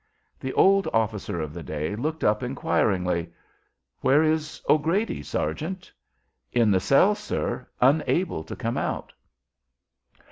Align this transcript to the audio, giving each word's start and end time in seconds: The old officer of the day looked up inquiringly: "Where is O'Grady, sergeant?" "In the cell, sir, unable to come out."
The 0.39 0.51
old 0.53 0.87
officer 0.93 1.39
of 1.39 1.53
the 1.53 1.61
day 1.61 1.95
looked 1.95 2.23
up 2.23 2.41
inquiringly: 2.41 3.29
"Where 3.99 4.23
is 4.23 4.59
O'Grady, 4.67 5.21
sergeant?" 5.21 5.93
"In 6.51 6.71
the 6.71 6.79
cell, 6.79 7.13
sir, 7.13 7.67
unable 7.79 8.43
to 8.45 8.55
come 8.55 8.77
out." 8.77 9.13